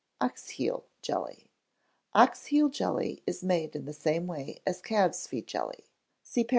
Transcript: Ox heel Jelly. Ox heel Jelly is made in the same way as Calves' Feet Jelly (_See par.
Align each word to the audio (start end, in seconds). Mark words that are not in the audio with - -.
Ox 0.19 0.49
heel 0.57 0.85
Jelly. 1.03 1.51
Ox 2.15 2.47
heel 2.47 2.69
Jelly 2.71 3.21
is 3.27 3.43
made 3.43 3.75
in 3.75 3.85
the 3.85 3.93
same 3.93 4.25
way 4.25 4.59
as 4.65 4.81
Calves' 4.81 5.27
Feet 5.27 5.45
Jelly 5.45 5.91
(_See 6.25 6.43
par. 6.43 6.49